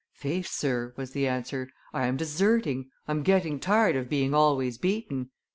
[0.15, 5.29] "Faith, sir," was the answer, "I am deserting; I'm getting tired of being always beaten."